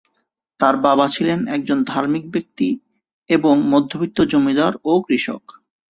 তার 0.59 0.75
বাবা 0.85 1.05
ছিলেন 1.07 1.39
একজন 1.47 1.79
ধার্মিক 1.83 2.23
ব্যক্তি 2.31 2.67
এবং 3.29 3.53
মধ্যবিত্ত 3.71 4.17
জমিদার 4.31 4.73
ও 4.83 4.93
কৃষক। 5.05 5.43